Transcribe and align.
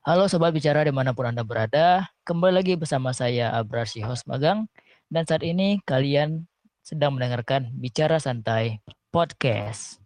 Halo 0.00 0.32
Sobat 0.32 0.56
Bicara 0.56 0.80
di 0.80 0.88
mana 0.88 1.12
pun 1.12 1.28
Anda 1.28 1.44
berada, 1.44 2.08
kembali 2.24 2.64
lagi 2.64 2.72
bersama 2.72 3.12
saya 3.12 3.52
Abrasi 3.52 4.00
Host 4.00 4.24
Magang, 4.24 4.64
dan 5.12 5.28
saat 5.28 5.44
ini 5.44 5.76
kalian 5.84 6.48
sedang 6.80 7.20
mendengarkan 7.20 7.68
Bicara 7.76 8.16
Santai 8.16 8.80
Podcast. 9.12 10.00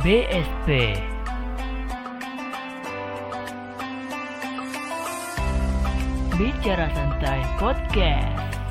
BSP 0.00 0.96
Bicara 6.40 6.88
Santai 6.96 7.40
Podcast 7.60 8.61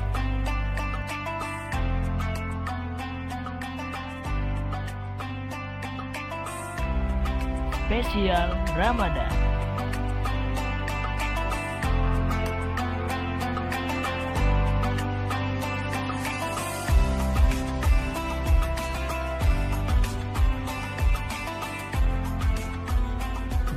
spesial 8.02 8.50
Ramadan. 8.74 9.30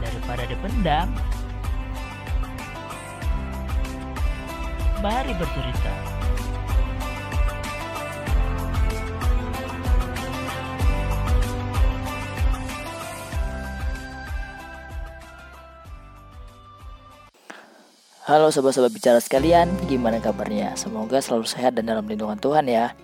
Daripada 0.01 0.43
dipendam, 0.49 1.07
mari 5.05 5.37
bercerita. 5.37 6.14
Halo 18.25 18.49
sobat-sobat 18.49 18.89
bicara 18.89 19.21
sekalian, 19.21 19.69
gimana 19.85 20.17
kabarnya? 20.17 20.73
Semoga 20.73 21.21
selalu 21.21 21.45
sehat 21.45 21.77
dan 21.77 21.85
dalam 21.85 22.09
lindungan 22.09 22.41
Tuhan 22.41 22.65
ya. 22.65 22.97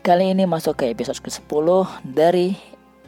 Kali 0.00 0.32
ini 0.32 0.48
masuk 0.48 0.80
ke 0.80 0.88
episode 0.88 1.20
ke-10 1.20 1.84
dari 2.08 2.56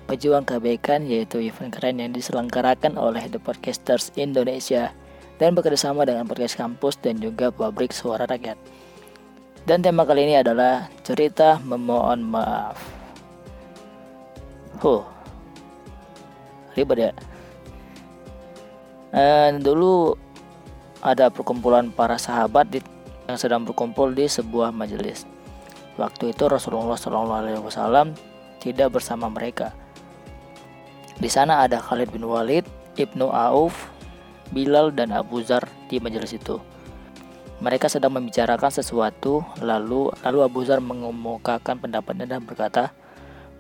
Pejuang 0.05 0.45
Kebaikan 0.45 1.09
yaitu 1.09 1.41
event 1.41 1.73
keren 1.73 2.05
yang 2.05 2.12
diselenggarakan 2.12 3.01
oleh 3.01 3.33
The 3.33 3.41
Podcasters 3.41 4.12
Indonesia 4.12 4.92
dan 5.41 5.57
bekerjasama 5.57 6.05
dengan 6.05 6.29
podcast 6.29 6.61
kampus 6.61 7.01
dan 7.01 7.17
juga 7.17 7.48
pabrik 7.48 7.97
suara 7.97 8.29
rakyat. 8.29 8.61
Dan 9.65 9.81
tema 9.81 10.05
kali 10.05 10.29
ini 10.29 10.45
adalah 10.45 10.92
cerita 11.01 11.65
memohon 11.65 12.29
maaf. 12.29 12.77
Huh, 14.85 15.01
ribet 16.77 17.09
ya. 17.09 17.12
Uh, 19.17 19.57
dulu 19.65 20.20
ada 21.05 21.29
perkumpulan 21.29 21.93
para 21.93 22.17
sahabat 22.17 22.73
di, 22.73 22.81
yang 23.29 23.37
sedang 23.37 23.63
berkumpul 23.69 24.09
di 24.17 24.25
sebuah 24.25 24.73
majelis. 24.73 25.29
Waktu 26.01 26.33
itu 26.33 26.49
Rasulullah 26.49 26.97
SAW 26.97 28.17
tidak 28.59 28.89
bersama 28.97 29.29
mereka. 29.29 29.77
Di 31.21 31.31
sana 31.31 31.63
ada 31.63 31.79
Khalid 31.79 32.11
bin 32.11 32.25
Walid, 32.27 32.67
Ibnu 32.97 33.31
Auf, 33.31 33.93
Bilal 34.51 34.91
dan 34.97 35.15
Abu 35.15 35.45
Zar 35.45 35.69
di 35.87 36.01
majelis 36.03 36.35
itu. 36.35 36.59
Mereka 37.63 37.87
sedang 37.87 38.19
membicarakan 38.19 38.73
sesuatu, 38.73 39.47
lalu 39.63 40.11
lalu 40.27 40.39
Abu 40.43 40.67
Zar 40.67 40.83
mengemukakan 40.83 41.79
pendapatnya 41.79 42.27
dan 42.27 42.43
berkata, 42.43 42.91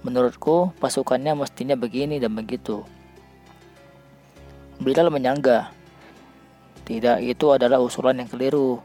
"Menurutku 0.02 0.74
pasukannya 0.82 1.38
mestinya 1.38 1.78
begini 1.78 2.18
dan 2.18 2.34
begitu." 2.34 2.82
Bilal 4.82 5.14
menyangga, 5.14 5.70
tidak, 6.84 7.24
itu 7.24 7.48
adalah 7.48 7.80
usulan 7.80 8.20
yang 8.20 8.28
keliru. 8.28 8.80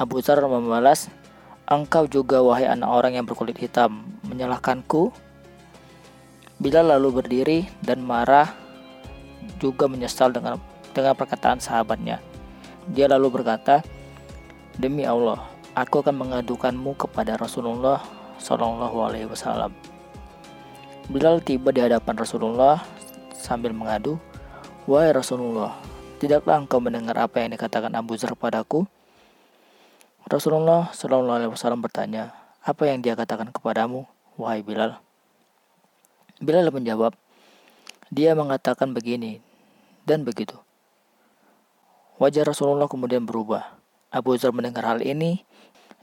Abu 0.00 0.24
Zar 0.24 0.40
membalas, 0.40 1.12
Engkau 1.68 2.08
juga 2.08 2.40
wahai 2.40 2.66
anak 2.66 2.88
orang 2.88 3.12
yang 3.20 3.24
berkulit 3.28 3.56
hitam, 3.60 4.04
menyalahkanku? 4.24 5.12
Bila 6.58 6.80
lalu 6.82 7.22
berdiri 7.22 7.58
dan 7.84 8.00
marah, 8.00 8.50
juga 9.60 9.86
menyesal 9.86 10.32
dengan 10.32 10.58
dengan 10.92 11.16
perkataan 11.16 11.60
sahabatnya. 11.60 12.20
Dia 12.92 13.06
lalu 13.08 13.40
berkata, 13.40 13.84
Demi 14.76 15.04
Allah, 15.04 15.40
aku 15.76 16.00
akan 16.00 16.16
mengadukanmu 16.16 16.96
kepada 16.96 17.36
Rasulullah 17.36 18.00
Shallallahu 18.40 18.96
Alaihi 19.04 19.28
Wasallam. 19.28 19.72
Bilal 21.12 21.44
tiba 21.44 21.70
di 21.74 21.82
hadapan 21.82 22.14
Rasulullah 22.16 22.80
sambil 23.36 23.76
mengadu, 23.76 24.16
Wahai 24.88 25.14
Rasulullah, 25.14 25.78
Tidakkah 26.22 26.54
engkau 26.54 26.78
mendengar 26.78 27.18
apa 27.18 27.42
yang 27.42 27.50
dikatakan 27.50 27.90
Abu 27.98 28.14
Zar 28.14 28.38
padaku? 28.38 28.86
Rasulullah 30.30 30.94
Shallallahu 30.94 31.34
Alaihi 31.34 31.50
Wasallam 31.50 31.82
bertanya, 31.82 32.30
apa 32.62 32.86
yang 32.86 33.02
dia 33.02 33.18
katakan 33.18 33.50
kepadamu, 33.50 34.06
wahai 34.38 34.62
Bilal? 34.62 35.02
Bilal 36.38 36.70
menjawab, 36.70 37.18
dia 38.14 38.38
mengatakan 38.38 38.94
begini 38.94 39.42
dan 40.06 40.22
begitu. 40.22 40.54
Wajah 42.22 42.46
Rasulullah 42.46 42.86
kemudian 42.86 43.26
berubah. 43.26 43.74
Abu 44.14 44.38
Zar 44.38 44.54
mendengar 44.54 44.86
hal 44.86 45.02
ini, 45.02 45.42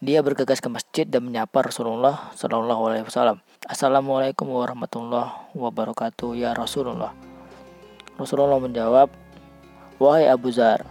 dia 0.03 0.19
bergegas 0.19 0.59
ke 0.59 0.67
masjid 0.67 1.07
dan 1.07 1.23
menyapa 1.23 1.63
Rasulullah 1.63 2.35
Shallallahu 2.35 2.91
Alaihi 2.91 3.07
Wasallam. 3.07 3.39
Assalamualaikum 3.63 4.51
warahmatullahi 4.51 5.55
wabarakatuh 5.55 6.35
ya 6.35 6.51
Rasulullah. 6.51 7.15
Rasulullah 8.19 8.59
menjawab, 8.59 9.07
Wahai 9.99 10.31
Abu 10.31 10.47
Zar, 10.47 10.87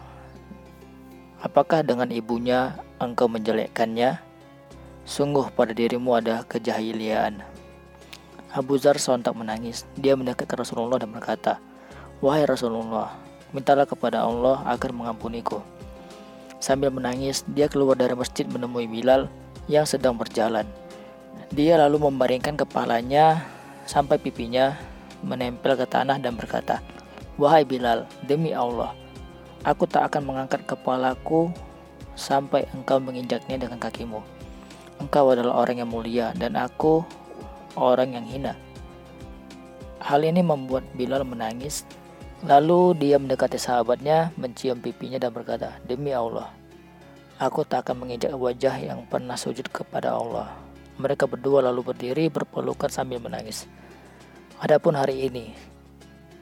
apakah 1.40 1.80
dengan 1.80 2.12
ibunya 2.12 2.76
engkau 3.00 3.24
menjelekkannya? 3.24 4.20
Sungguh 5.08 5.48
pada 5.56 5.72
dirimu 5.72 6.12
ada 6.12 6.44
kejahiliaan. 6.44 7.40
Abu 8.52 8.76
Zar 8.76 9.00
sontak 9.00 9.32
menangis. 9.32 9.88
Dia 9.96 10.12
mendekat 10.12 10.44
ke 10.44 10.60
Rasulullah 10.60 11.00
dan 11.00 11.08
berkata, 11.08 11.56
Wahai 12.20 12.44
Rasulullah, 12.44 13.16
mintalah 13.56 13.88
kepada 13.88 14.28
Allah 14.28 14.60
agar 14.68 14.92
mengampuniku. 14.92 15.64
Sambil 16.60 16.92
menangis, 16.92 17.48
dia 17.48 17.64
keluar 17.64 17.96
dari 17.96 18.12
masjid 18.12 18.44
menemui 18.44 18.84
Bilal 18.92 19.32
yang 19.72 19.88
sedang 19.88 20.20
berjalan. 20.20 20.68
Dia 21.56 21.80
lalu 21.80 22.12
membaringkan 22.12 22.60
kepalanya 22.60 23.40
sampai 23.88 24.20
pipinya 24.20 24.76
menempel 25.24 25.80
ke 25.80 25.88
tanah 25.88 26.20
dan 26.20 26.36
berkata, 26.36 26.84
Wahai 27.38 27.62
Bilal, 27.62 28.02
demi 28.26 28.50
Allah, 28.50 28.98
aku 29.62 29.86
tak 29.86 30.10
akan 30.10 30.26
mengangkat 30.26 30.66
kepalaku 30.66 31.54
sampai 32.18 32.66
engkau 32.74 32.98
menginjaknya 32.98 33.62
dengan 33.62 33.78
kakimu. 33.78 34.18
Engkau 34.98 35.30
adalah 35.30 35.62
orang 35.62 35.78
yang 35.78 35.86
mulia 35.86 36.34
dan 36.34 36.58
aku 36.58 37.06
orang 37.78 38.18
yang 38.18 38.26
hina. 38.26 38.58
Hal 40.02 40.26
ini 40.26 40.42
membuat 40.42 40.82
Bilal 40.98 41.22
menangis. 41.22 41.86
Lalu 42.42 42.98
dia 42.98 43.22
mendekati 43.22 43.54
sahabatnya, 43.54 44.34
mencium 44.34 44.82
pipinya 44.82 45.22
dan 45.22 45.30
berkata, 45.30 45.78
Demi 45.86 46.10
Allah, 46.10 46.50
aku 47.38 47.62
tak 47.62 47.86
akan 47.86 48.02
menginjak 48.02 48.34
wajah 48.34 48.74
yang 48.82 49.06
pernah 49.06 49.38
sujud 49.38 49.70
kepada 49.70 50.10
Allah. 50.10 50.58
Mereka 50.98 51.30
berdua 51.30 51.62
lalu 51.70 51.94
berdiri 51.94 52.26
berpelukan 52.26 52.90
sambil 52.90 53.22
menangis. 53.22 53.70
Adapun 54.58 54.98
hari 54.98 55.30
ini, 55.30 55.54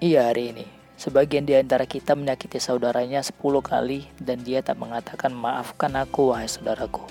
iya 0.01 0.33
hari 0.33 0.57
ini, 0.57 0.76
Sebagian 0.97 1.45
di 1.45 1.53
antara 1.53 1.85
kita 1.85 2.17
menyakiti 2.17 2.57
saudaranya 2.57 3.21
sepuluh 3.21 3.61
kali 3.61 4.09
dan 4.17 4.41
dia 4.41 4.65
tak 4.65 4.81
mengatakan 4.81 5.29
maafkan 5.29 5.93
aku 5.93 6.33
wahai 6.33 6.49
saudaraku. 6.49 7.05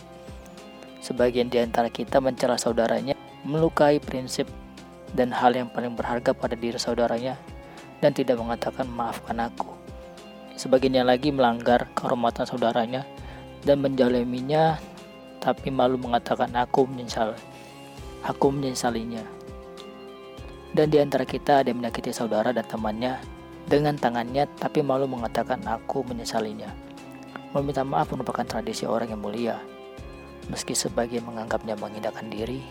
Sebagian 1.06 1.54
di 1.54 1.62
antara 1.62 1.94
kita 1.94 2.18
mencela 2.18 2.58
saudaranya, 2.58 3.14
melukai 3.46 4.02
prinsip 4.02 4.50
dan 5.14 5.30
hal 5.30 5.54
yang 5.54 5.70
paling 5.70 5.94
berharga 5.94 6.34
pada 6.34 6.58
diri 6.58 6.82
saudaranya 6.82 7.38
dan 8.02 8.10
tidak 8.10 8.42
mengatakan 8.42 8.90
maafkan 8.90 9.38
aku. 9.38 9.70
Sebagian 10.58 11.06
yang 11.06 11.06
lagi 11.06 11.30
melanggar 11.30 11.86
kehormatan 11.94 12.50
saudaranya 12.50 13.06
dan 13.70 13.86
menjaleminya 13.86 14.82
tapi 15.38 15.70
malu 15.70 16.02
mengatakan 16.02 16.50
aku 16.58 16.90
menyesal. 16.90 17.38
Aku 18.26 18.50
menyesalinya. 18.50 19.22
Dan 20.74 20.90
di 20.90 20.98
antara 20.98 21.22
kita 21.22 21.62
ada 21.62 21.70
yang 21.70 21.86
menyakiti 21.86 22.10
saudara 22.10 22.50
dan 22.50 22.66
temannya 22.66 23.35
dengan 23.66 23.98
tangannya 23.98 24.46
tapi 24.62 24.86
malu 24.86 25.10
mengatakan 25.10 25.62
aku 25.66 26.06
menyesalinya. 26.06 26.70
Meminta 27.54 27.82
maaf 27.82 28.12
merupakan 28.14 28.46
tradisi 28.46 28.86
orang 28.86 29.10
yang 29.10 29.22
mulia. 29.22 29.58
Meski 30.52 30.78
sebagian 30.78 31.26
menganggapnya 31.26 31.74
mengindahkan 31.74 32.30
diri, 32.30 32.62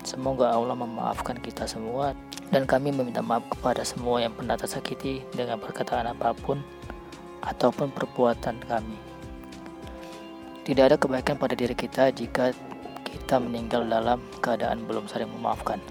semoga 0.00 0.56
Allah 0.56 0.72
memaafkan 0.72 1.36
kita 1.36 1.68
semua 1.68 2.16
dan 2.48 2.64
kami 2.64 2.90
meminta 2.90 3.20
maaf 3.20 3.44
kepada 3.52 3.84
semua 3.84 4.24
yang 4.24 4.32
pernah 4.32 4.56
tersakiti 4.56 5.20
dengan 5.36 5.60
perkataan 5.60 6.08
apa 6.08 6.32
pun 6.32 6.64
ataupun 7.44 7.92
perbuatan 7.92 8.56
kami. 8.64 8.96
Tidak 10.64 10.84
ada 10.86 10.96
kebaikan 10.96 11.36
pada 11.36 11.52
diri 11.52 11.76
kita 11.76 12.08
jika 12.12 12.56
kita 13.04 13.36
meninggal 13.42 13.84
dalam 13.84 14.22
keadaan 14.40 14.86
belum 14.86 15.04
saling 15.10 15.28
memaafkan. 15.28 15.82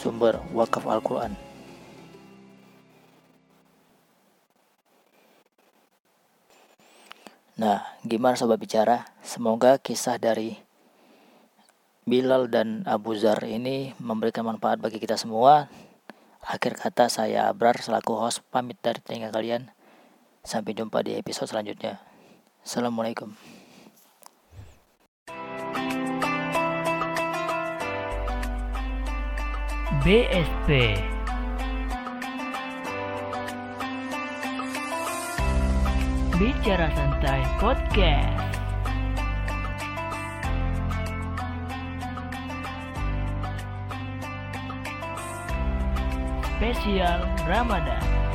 Sumber 0.00 0.40
wakaf 0.56 0.88
Al-Quran. 0.88 1.36
Nah, 7.60 7.84
gimana 8.08 8.40
sobat 8.40 8.56
bicara? 8.56 9.04
Semoga 9.20 9.76
kisah 9.76 10.16
dari 10.16 10.56
Bilal 12.08 12.48
dan 12.48 12.88
Abu 12.88 13.12
Zar 13.12 13.44
ini 13.44 13.92
memberikan 14.00 14.48
manfaat 14.48 14.80
bagi 14.80 14.96
kita 14.96 15.20
semua. 15.20 15.68
Akhir 16.40 16.80
kata 16.80 17.12
saya 17.12 17.52
Abrar 17.52 17.76
selaku 17.76 18.16
host 18.16 18.40
pamit 18.48 18.80
dari 18.80 19.04
telinga 19.04 19.28
kalian. 19.28 19.68
Sampai 20.40 20.72
jumpa 20.72 21.04
di 21.04 21.20
episode 21.20 21.52
selanjutnya. 21.52 22.00
Assalamualaikum. 22.64 23.59
BSP 30.00 30.96
Bicara 36.40 36.88
Santai 36.96 37.44
Podcast. 37.60 38.48
Spesial 46.56 47.20
Ramadan 47.44 48.29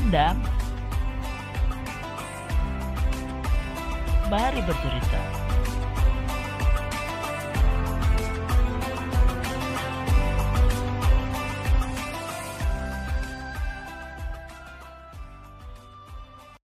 dipendam. 0.00 0.36
Mari 4.32 4.62
bercerita. 4.64 5.20